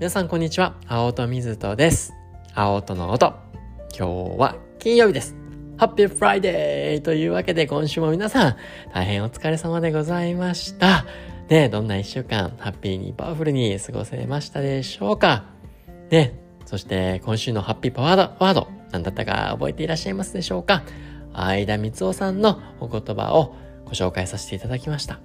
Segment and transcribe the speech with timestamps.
[0.00, 0.76] 皆さんこんにちは。
[0.88, 2.14] 青砥瑞人です。
[2.54, 3.34] 青砥の音。
[3.94, 5.36] 今日は金曜日です。
[5.76, 8.56] ハッピーフライデーというわけで今週も皆さん
[8.94, 11.04] 大変お疲れ様でございました。
[11.50, 15.44] ねどんな一週間ハッピーにパワフルに過ごせましたでしょうか？
[16.08, 16.32] ね
[16.64, 20.82] そして今週のハッピーパワードワード何だったか覚えていらっしゃいますでしょうか？
[21.34, 23.54] 相田みつをさんのお言葉を
[23.84, 25.20] ご紹介させていただきました。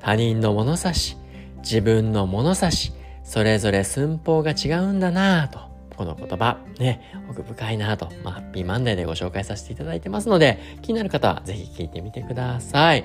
[0.00, 1.18] 他人の物差し、
[1.58, 5.58] 自分の物差し、それぞれ寸法が違うんだなぁと、
[5.96, 13.04] この言葉、ね、奥深いなぁと、まあ、ハッピーマンデーでご紹介させていただいてますので、気になる方はぜひ聞いてみてください。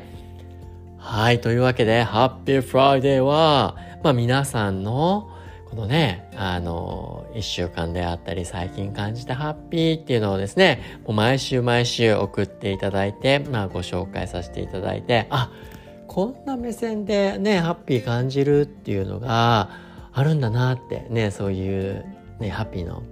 [0.97, 5.29] はい、というわけで、ハッピーフライデーは、まあ皆さんの、
[5.69, 15.51] このね、あの、一週間であったり、最近感じたハッピーっていうのをですね、もう毎週毎週送っていただいて、まあご紹介させていただいて、あ、
[16.07, 19.69] こんな目線でね、ハッピー感じるっていうのが
[20.19, 22.05] あるんだなってね、そういう
[22.39, 23.03] ね、ハッピーの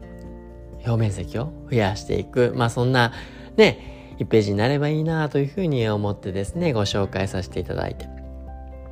[0.86, 2.54] 表面積を増やしていく。
[2.56, 3.14] まあそんな
[3.56, 8.08] ね、1ページになればいいなというふうに思ってですね、ご紹介させていただいて。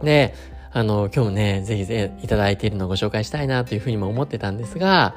[0.01, 0.33] で、
[0.71, 5.15] あの、今日もね、ぜひぜひいただいているのをご紹介したいなというふうにも思ってたんですが、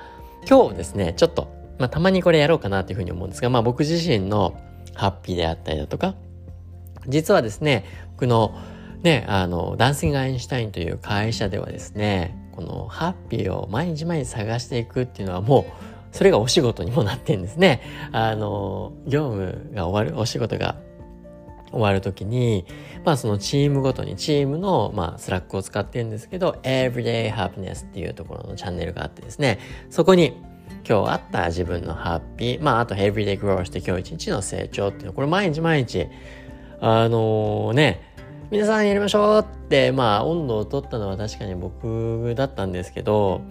[0.48, 4.56] 今日ですね、ちょっと、まあたまにこれやろうかなというふうに思うんですが、まあ僕自身の
[4.94, 6.14] ハッピーであったりだとか、
[7.06, 8.58] 実はですね、僕の
[9.02, 17.82] ね、あの、ダンシング・アインシュタインという会社ではですね、このハッピーを毎日毎日探していくっていうのはもう、それがお仕事にもなってんですね。
[18.10, 20.74] あの、業務が終わる、お仕事が
[21.70, 22.66] 終わるときに、
[23.04, 30.36] まあそのチームごとに、チームの、まあスラックを使ってるんですけど、Everyday Happiness っていうところのチャンネルがあってですね、そこに
[30.84, 36.08] 今日あった自分のハッピー、まああと Everyday Grow して今日一日の成長っていうの、これ毎日毎日、
[36.80, 38.07] あのー、ね、
[38.50, 43.42] 皆さんやりましょうって、まあ、温度を取ったのは確かに僕だったんですけど、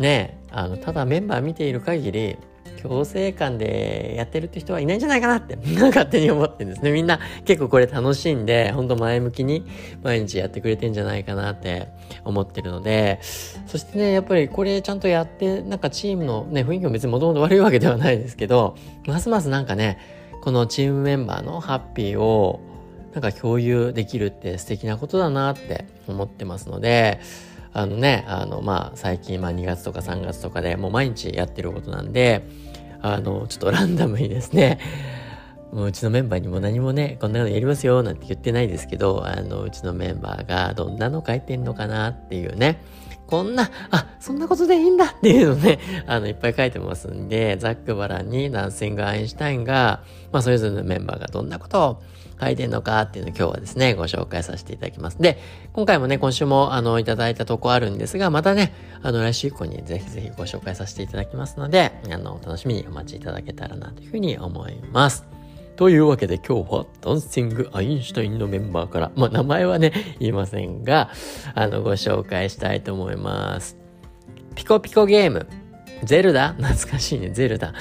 [0.00, 2.36] ね、あの、ただメンバー見ている限り、
[2.82, 6.90] 強制感でやってるって人はいないんじゃないかなって、勝手に思ってるんですね。
[6.90, 9.64] みんな結構これ楽しんで、ほんと前向きに
[10.02, 11.86] 毎日やってくれてんじゃないかなって
[12.24, 13.20] 思ってるので、
[13.66, 18.74] そしてね、やっぱりこれちゃんとやって、なんかチームのね、雰囲気も別にもともと悪いわけではないですけど、
[19.06, 19.98] ますますなんかね、
[20.42, 22.60] このチームメンバーのハッピーを
[23.16, 27.18] なんか共有できるって素敵なことだなって思ってますので、
[27.72, 32.44] あのね、あの、まあ、最近、まあ、2月とか3月とかでもう毎日やってることなんで、
[33.00, 34.78] あの、ちょっとランダムにですね、
[35.72, 42.82] もううちのメンバーにも何もね、こんなのやりますよ、なんて言ってないですけど、あの、うちのメンバーがどんなの書いてんのかなっていうね、
[43.26, 50.00] こんな、あ、そんなことでいいんだっていうのね、 あの、いっぱい書いてますんで、ザックバランにダンシング・アインシュタインが、
[50.32, 52.02] まあ、それぞれのメンバーがどんなことを
[52.40, 55.20] 書いてんのかっていうのを今日はですね、ご紹介させていただきます。
[55.20, 55.38] で、
[55.72, 58.72] 今回もね、今週もあの、いただいたとこあるんですが、またね、
[59.02, 65.35] あの、来週以降にぜひぜひご紹介させていただきますので、あの、楽しみにお待ちいただけたらなというふうに思います。
[65.76, 71.10] というわけで今日はダンシング・アインシュタインのメンバーから、まあ名前はね、言いませんが、
[71.54, 73.76] あの、ご紹介したいと思います。
[74.54, 75.46] ピコピコゲーム、
[76.02, 76.54] ゼルダ？
[76.54, 77.74] 懐かしいね、ゼルダ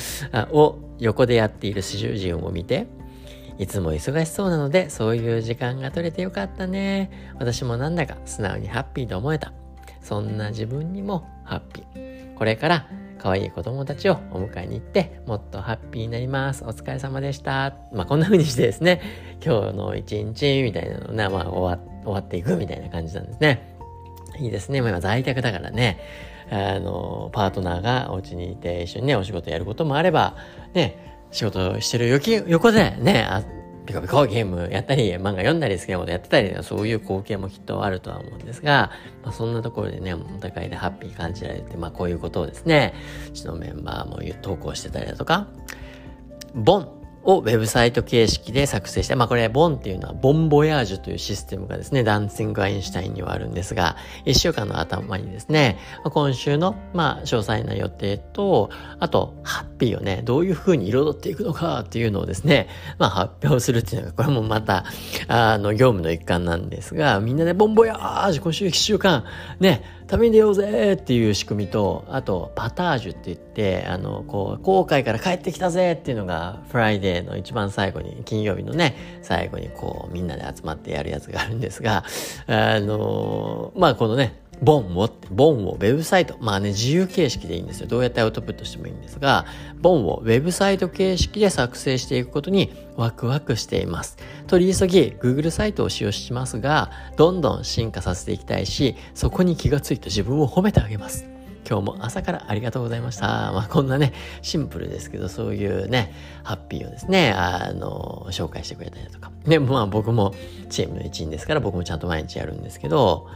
[0.51, 2.87] を横でやっている主人を見て、
[3.57, 7.33] いつも忙しそうなので、そういう時間が取れてよかったね。
[7.39, 9.53] 私もなんだか素直にハッピーと思えた。
[10.01, 12.35] そんな自分にもハッピー。
[12.35, 12.87] これから
[13.25, 16.63] 可愛い子供たちをお迎えに行って、もっとハッピーになります。
[16.63, 17.75] お疲れ様でした。
[17.91, 19.01] まあ、こんな風にしてですね、
[19.43, 23.75] 今日の一日みたいなのね、まあ、終わ終わっていくみたいな感じなんですね。
[24.37, 24.79] いいですね。
[24.81, 25.99] まあ、今在宅だからね、
[26.51, 30.35] あの、パートナーがお家にいて一緒にね、お仕事やることもあれば、
[30.75, 32.07] ね、仕事してる
[32.45, 33.27] 横でね、
[33.85, 38.91] ピコピコゲームやったり、漫画読んだり好きなことやってたり、そういう光景もきっとあるとは思うんですが、
[39.23, 42.93] まあ、そんなところでね、お互いでハッピー感じられて、まあこういうことをですね、
[43.27, 45.47] うちのメンバーも投稿してたりだとか、
[46.53, 62.67] Bon をウェブサイト形式で作成して、まあこれ、 Bon っていうのは、 Bon Voyage というシステムがですね、ダンシング・アインシュタインにはあるんですが、一週間の頭にですね、今週の、まあ、詳細な予定と、あと、ハッピーをね、どういう風に彩っていくのかっていうのをですね、
[62.99, 64.85] まあ発表するっていうのが、これもまた、
[65.27, 69.25] あの、業務の一環なんですが、みんなで Bon Voyage、今週一週間、
[69.59, 82.03] ね、旅に出ようぜっていう仕組みと、あと、 Partage って言って、あの、こう、航海から帰ってきたぜっていうのが、フライデーの一番最後に、金曜日のね、最後にこう、みんなで集まってやるやつがあるんですが、
[82.45, 87.87] あの、まあ、このね、ボンを、ボンをウェブサイト、まあね、自由形式でいいんですよ。
[87.87, 89.45] どうやってアウトプットしてもいいんですが、
[89.81, 94.17] ボンをウェブサイト形式で作成していくことにワクワクしています。
[94.47, 101.35] 取り急ぎ Google サイトを使用しますが、どんどん進化させていきたいし、そこに気がついて自分を褒めてあげます。
[101.67, 103.51] 今日も朝からありがとうございました。
[103.51, 104.13] まあこんなね、
[104.43, 106.13] シンプルですけど、そういうね、
[106.43, 109.31] ハッピーをですね、あの、紹介してくれたりとか。
[109.45, 110.35] ね、まあ僕も
[110.69, 113.27] チームの一員ですから僕もちゃんと毎日やるんですけど、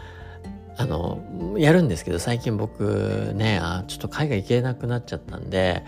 [0.80, 1.20] あの、
[1.58, 5.84] やるんですけど、最近僕ね、あ、ちょっと海外行けなくなっちゃったんで、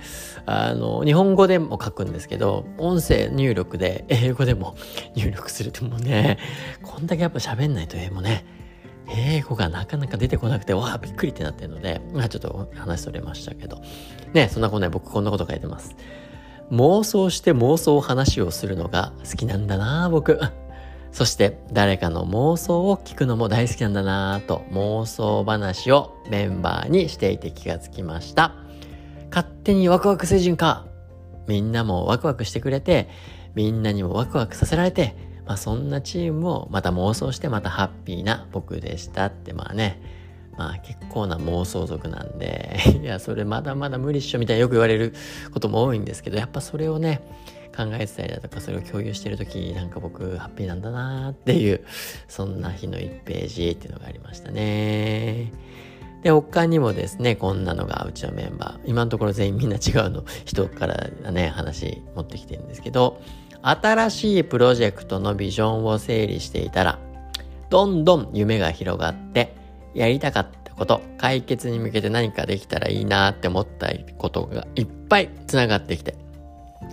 [0.45, 4.75] あの、日本語でも書くんですけど、音声入力で英語でも
[5.15, 6.37] 入力するともうね、
[6.83, 8.43] こんだけやっぱ喋んないと英語ね、
[9.07, 13.81] 英語がなかなか出てこなくて、わあ、びっくりってなってるので、まあちょっと話それましたけど。
[14.33, 15.95] ね、そんなことね、僕こんなこと書いてます。
[16.69, 20.37] 妄想して妄想話をするのが好きなんだな僕。
[21.11, 28.55] そして誰かの妄想を聞くのも大好きなんだなぁと妄想話をメンバーにしていて気がつきました。
[29.29, 30.85] 勝手にワクワク星人か。
[31.47, 33.09] みんなもワクワクしてくれて、
[33.55, 35.15] みんなにもワクワクさせられて、
[35.45, 40.01] まあそんなチームをまた妄想してまたハッピーな僕でしたってまあね、
[40.57, 45.13] まあ結構な妄想族なんで、 いやそれまだまだ無理っしょみたいなよく言われる
[45.53, 47.21] ことも多いんですけど、やっぱそれをね、
[47.75, 51.85] 考えてたりだとかそれを共有してる時なんか僕ハッピーなんだなっていう
[52.27, 55.51] そんな日の1ページっていうのがありましたね。
[56.23, 63.21] で他にもですねこんなのがうちのメンバー今のところ全員みんな違うの人からね話持ってきてるんですけど
[63.63, 66.99] 新しいプロジェクトのビジョンを整理していたら
[67.69, 69.55] どんどん夢が広がって
[69.93, 76.15] やりたかったこと解決に向けて何かできたらいいなって思ったことがいっぱいつながってきて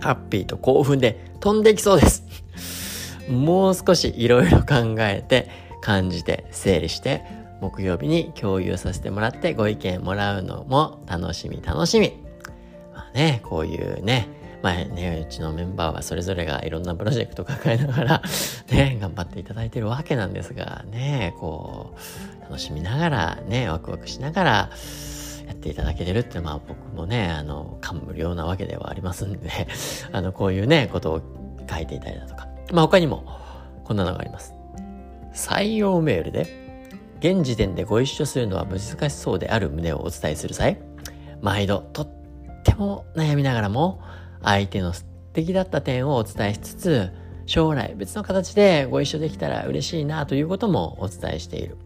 [0.01, 2.23] ハッピーと興奮で飛んできそうです。
[3.29, 5.49] もう少しいろいろ考えて、
[5.81, 7.23] 感じて、整理して、
[7.61, 12.13] 木曜日に共有させてもらってご意見もらうのも楽しみ楽しみ。
[12.93, 14.29] まあね、こういうね、
[14.61, 18.21] まあね、うちのメンバーはそれぞれがいろんなプロジェクト抱えながら、
[18.71, 21.95] ね、頑張っていただいてるわけなんですが、ね、こ
[22.39, 24.69] う、楽しみながら、ね、ワクワクしながら、
[25.49, 29.49] やっていただけてるって、まあ僕もね、あの、感無量なわけではありますんで、
[30.13, 31.21] あの、こういうね、ことを
[31.69, 32.47] 書いていたりだとか。
[32.71, 33.23] まあ他にも、
[33.83, 34.53] こんなのがあります。
[35.33, 36.47] 採用メールで、
[37.19, 40.77] 現時点でご一緒するのは難しそうである旨をお伝えする際、
[41.41, 42.07] 毎度とっ
[42.63, 43.99] ても悩みながらも、
[44.43, 47.11] 相手の素敵だった点をお伝えしつつ、
[47.47, 51.77] 将来別の形でご一緒できたら嬉しいなということもお伝えしている。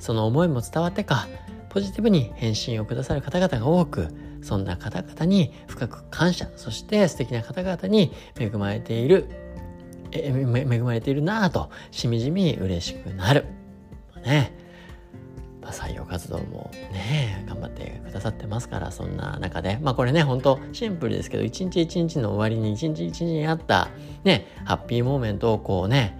[0.00, 1.28] その思いも伝わってか、
[1.72, 4.08] ポジティブに返信をくださる方々が多く、
[4.42, 9.26] そんな方々に深く感謝、そして素敵な方々に恵まれている、
[10.10, 13.46] え恵まれているなぁと、しみじみ嬉しくなる。
[14.22, 14.52] ね。
[15.62, 23.88] まあ、採用活動もね、頑張ってくださってますから、そんな中で、まあこれね、ほんとシンプルですけど、一日一日の終わりに一日一日にあった、
[24.24, 26.18] ね、ハッピーモーメントをこうね、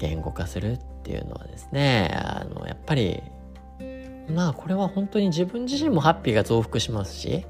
[0.00, 3.22] 言語化するっていうのはですね、あの、やっぱり
[4.30, 7.44] まあこれは本当に自分自身もハッピーが増幅しますし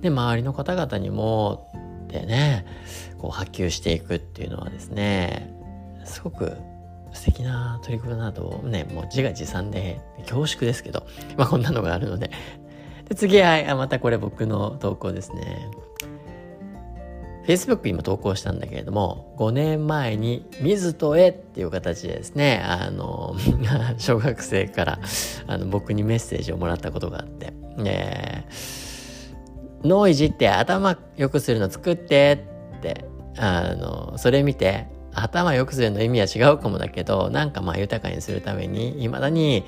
[0.00, 1.70] で周りの方々にも
[2.06, 2.66] ってね
[3.18, 5.54] こう波及していくっていうのはですね
[6.04, 6.56] すごく
[7.12, 11.06] 素敵な取り組みなどねもう自画自賛で恐縮ですけど
[11.36, 12.30] まあこんなのがあるので。
[13.08, 15.68] で次はまたこれ僕の投稿ですね。
[17.50, 23.34] Facebook 今投稿したんだけれども、5年前に水とへっていう形でですね、あの、
[23.98, 24.98] 小学生から
[25.48, 27.52] あの僕にメッセージをもらったことがあって、
[29.82, 32.44] 脳いじって頭良くするの作って
[32.78, 33.04] って、
[33.36, 39.64] あの、それ見て、頭良くするの意味は違うかもだけど、なんかまあ豊かにするために、未だに、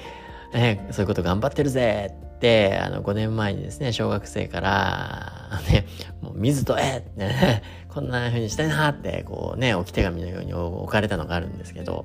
[0.55, 2.32] ね、そういうこと頑張ってるぜって、
[2.83, 5.87] あの、5年前にですね、小学生から、ね、
[6.21, 12.05] もう水とえってね、 こんな風にしたいなって、こうね、置き手紙のように置かれたのがあるんですけど、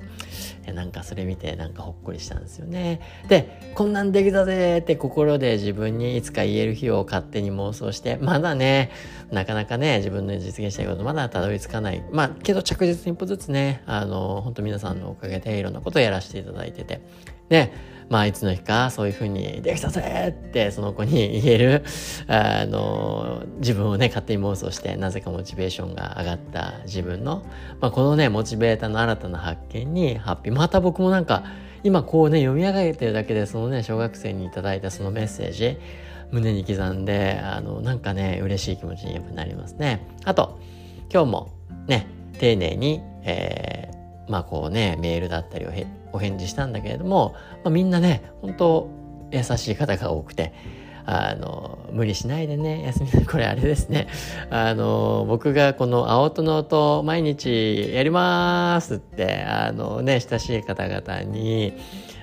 [0.65, 2.99] えなんかそれ見てなんかほっこりしたんですよね。
[3.29, 8.91] で、こんなんできたぜって心で自分にいつか言える日を勝手に妄想して、まだね、
[9.31, 12.03] なかなかね、自分の実現したいことまだたどり着かない。
[12.11, 17.01] まあ、けど着実に一歩ずつね、あの、本当皆さんのおかげでいろんなことをやらせていただいてて、
[17.49, 17.71] で、
[18.09, 21.83] まあ、いつの日かそういうふうにできたぜってその子に言える、
[22.27, 27.43] あの、自分をね、勝手に妄想して、なぜかモチベーションが上がった自分の、
[27.81, 30.55] まあ、このね、モチベーターの新たな発見にハッピー。
[30.55, 31.43] また僕もなんか、
[31.83, 35.77] 今こうね、読み上げてるだけで、そのね、小学生にいただいたそのメッセージ、
[36.31, 40.07] 胸に刻んで、あの、なんかね、嬉しい気持ちになりますね。
[40.25, 40.59] あと、
[41.11, 41.53] 今日も
[41.87, 42.07] ね、
[42.39, 45.71] 丁寧に、えー、まあこうね、メールだったりを
[46.13, 48.89] お返事したんだけれども、まあ、みんなね、本当
[49.31, 50.53] 優しい方が多くて、
[51.09, 54.07] あの、無理しないでね、休みこれあれですね。
[54.49, 61.73] あの、僕がこの青との音毎日やりますって、あのね、親しい方々に、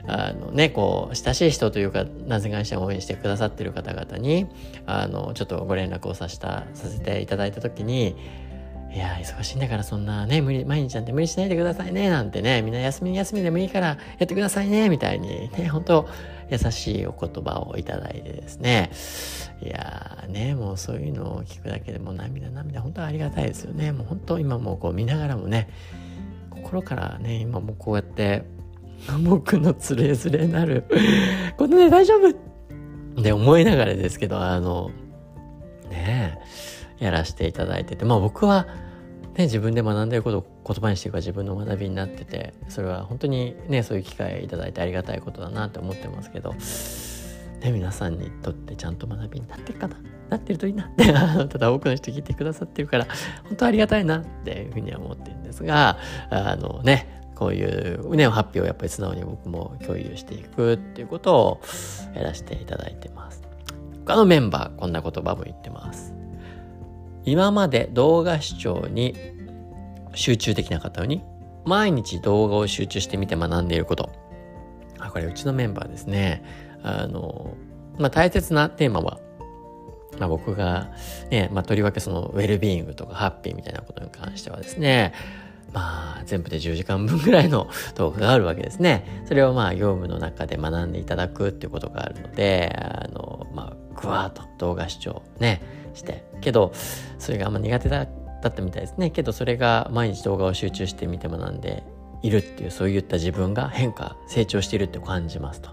[0.06, 4.46] あのね、こう、親しい人というか、なぜ会社を応援してくださってる方々に、
[4.84, 8.16] あの、ちょっとご連絡をさせた、させていただいた時に、
[8.94, 16.08] いや、忙しいんだからそんなね、無理、毎日なんて無理しないでくださいね、なんてね、みんな休み休みでもいいからやってくださいね、みたいにね、本当
[16.48, 18.92] 優しいお言葉をいただいてですね、
[19.60, 23.90] いやね、もうそういうのを聞くだけでも涙涙、本当ありがたいですよね。
[23.90, 25.68] もう本当今もこう見ながらもね、
[26.50, 28.44] 心からね、今もこうやって、
[29.24, 30.84] 僕のつれづれなる
[31.58, 32.30] このね、大丈夫？
[32.30, 34.92] って思いながらですけど、あの、
[35.90, 36.38] ね
[37.00, 38.68] えやらせていただいてて、まあ僕は、
[39.36, 49.96] ね、自分で学んでることを言葉にしていくか自分の学びになっててそれは本当にねそういう機会いただいてありがたいことだなって思ってますけど、ね、皆さんにとってちゃんと学びになってるかな？
[50.30, 53.06] なってるといいなって ただ多くの人聞いてくださってるから
[53.44, 55.98] 本当ありがたいなっていうふうには思ってるんですが
[56.30, 61.60] あのねこういうね、ハッピーをやっぱり素直に僕も共有していくっていうことを
[62.14, 63.42] やらせていただいてます。
[64.06, 66.13] 他のメンバーこんな言葉も言ってます。
[67.24, 69.16] 今まで動画視聴に
[70.14, 71.22] 集中できなかったのに、
[71.64, 74.10] 毎日動画を集中してみて学んでいること。
[74.98, 76.44] あ、これうちのメンバーですね。
[76.82, 77.56] あの、
[77.98, 79.18] まあ、大切なテーマは、
[80.18, 80.92] まあ、僕が
[81.30, 85.12] ね、まあ、とりわけそのウェルビーイングとかハッピーみたいなことに関してはですね、
[85.72, 89.24] まあ、全部で10時間分ぐらいの 動画があるわけですね。
[89.26, 95.62] それをまあ、業務の中で学んでいただくっていうことがあるので、あの、まあ、ぐわーっと動画視聴ね、
[95.94, 96.72] してけど
[97.18, 98.08] それがあんま苦手だっ
[98.40, 101.82] たみたいですねけどそれが毎日動画を集中して見て学んで
[102.22, 105.70] いるっていうそういった自分が変化成長しているって感じますと。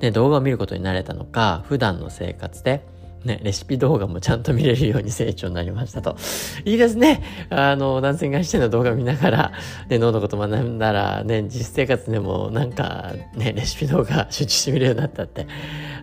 [0.00, 2.84] で動画を見ることに慣れたのか普段の生活で
[3.24, 6.16] ね、レシピ動画もちゃんと見れるように成長になりましたと。
[6.64, 7.22] いいですね。
[7.50, 9.52] あの、男性がしての動画見ながら、
[9.88, 15.46] ね、脳のこと学んだら、ね、実生活でもなんか、ね、レシピ動画集中してみるようになったって。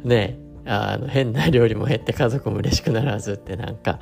[0.03, 4.00] ね、あの変な料理も減って家族も嬉しくならずってなんか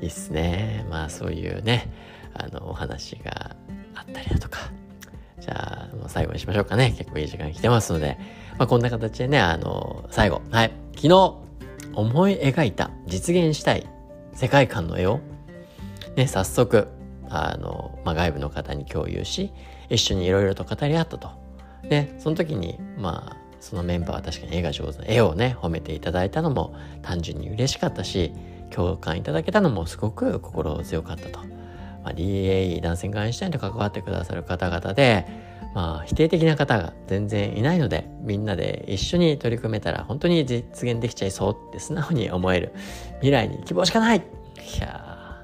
[0.00, 0.86] いいっすね。
[0.90, 1.90] まあそういうね
[2.34, 3.56] あのお話が
[3.94, 4.58] あったりだとか。
[5.40, 6.94] じゃあもう最後にしましょうかね。
[6.96, 8.18] 結構いい時間来てますので、
[8.58, 10.40] まあ、こんな形でねあの最後。
[10.50, 10.72] はい。
[10.94, 11.34] 昨日
[11.94, 13.86] 思い描いた実現したい
[14.32, 15.20] 世界観の絵を。
[16.16, 16.88] ね早速
[17.28, 19.52] あの、まあ、外部の方に共有し
[19.90, 21.30] 一緒にいろいろと語り合ったと。
[21.88, 28.30] でその時にまあそのメンバーは確かに絵が上手な絵をね褒めていただいたのも単純に嬉しかったし
[28.68, 31.38] 共感いただけたのもすごく心強かったと、
[32.02, 35.26] まあ、DAE 男性がインシュタインと関わってくださる方々で
[35.74, 42.74] まあ否定的な方が全然いないのでみんなで一緒に取り組めたら本当に実現できちゃいそうって素直に思える
[43.20, 44.18] 未来に希望しかない。
[44.18, 45.42] いや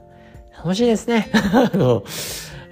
[0.58, 1.30] 楽しいですね。
[1.54, 2.04] あの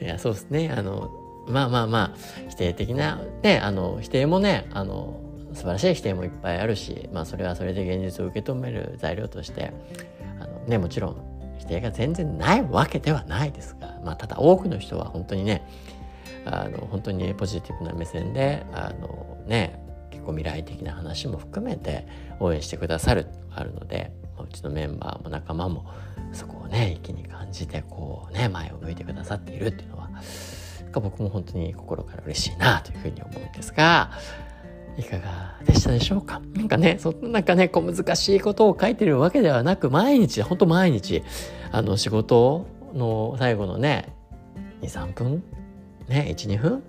[0.00, 0.70] いやそうですね。
[0.76, 1.10] あの
[1.48, 2.18] まあまあまあ
[2.50, 5.27] 否定的なねあの否定もねあの
[5.58, 9.72] 素晴らしい否定もいっぱいあるし、まあ、それはそれで現実を受け止める材料として
[10.40, 11.16] あの、ね、もちろん
[11.58, 15.66] 否定が全然ないわけではないですが、まあ、ただ多くの人は本当にね
[16.44, 22.06] あの本当にポジティブな目線であの、ね、結構未来的な話も含めて
[22.38, 25.90] 応援してくださるあるのでうちのメンバーも仲間も
[26.32, 30.08] そこをね一気に感じてこうね前を向いてくださっているっていうのは
[30.92, 34.12] 僕も本当に心から嬉しいなというふうに思うんですが
[34.98, 36.42] いかがでしたでしょうか？
[36.54, 41.22] なんかね、そんなんかね、こう難しいことを書いてるわけではなく、毎日、ほんと毎日、
[41.70, 44.12] あの仕事の最後のね、
[44.82, 45.44] 2、3分
[46.08, 46.82] ね、1、2分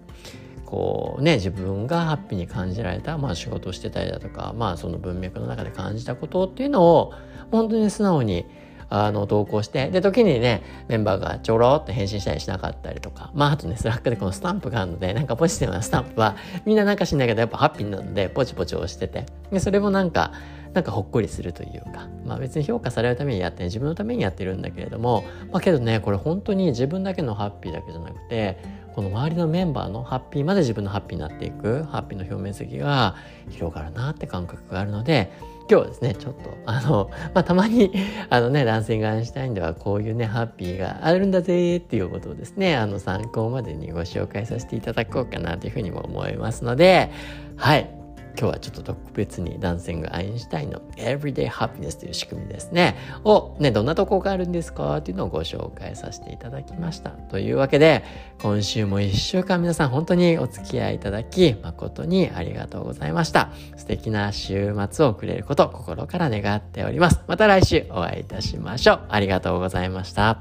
[0.66, 7.14] こうね、自分がハッピーに感じられた、まあ仕事をしてたりだとか、まあその文脈の中で感じたことっていうのを、
[7.52, 8.46] 本当に素直に
[8.90, 20.32] あの、投稿して、で、時にね、メンバーがちょろっと返信したりしなかったりとか、まあ、あとね、スラックでこのスタンプがあるので、なんかポジティブなスタンプは、みんななんかしないけど、やっぱハッピーなので、ポチポチ押してて、で、それもなんか、
[20.74, 28.58] なんかほっこりするというか、まあ別に評価されるためにやって、自分のためにやってるんだけれども、まあけどね、これ本当に自分だけのハッピーだけじゃなくて、
[28.94, 33.16] この周りのメンバーのハッピーまで自分のハッピーになっていく、ハッピーの表面積が
[33.50, 35.32] 広がるなって感覚があるので、
[35.70, 37.92] 今日ですね、ちょっと、あの、 まあ、たまに、
[38.30, 47.12] あのね、男性がアインシュタインではこういうね、ハッピーがあるんだぜっていうことをですね、あの、参考までにご紹介させていただこうかなというふうにも思いますので、
[47.56, 47.99] はい。
[48.40, 52.96] 今日はちょっと特別に男性がアインシュタインの Everyday Happiness という仕組みですね。
[53.26, 54.98] をね、どんなとこがあるんですか？
[54.98, 57.10] っていうのをご紹介させていただきました。
[57.10, 58.06] というわけで、
[58.42, 63.50] 今週も一週間皆さん本当にお付き合いいただき、誠にありがとうございました。
[63.76, 67.20] 素敵な週末をくれること、心から願っております。
[67.28, 69.02] また来週お会いいたしましょう。
[69.10, 70.40] ありがとうございました。